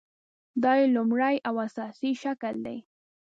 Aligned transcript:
دا 0.63 0.71
یې 0.79 0.85
لومړۍ 0.95 1.35
او 1.47 1.55
اساسي 1.67 2.11
شکل 2.23 2.55
دی. 2.65 2.77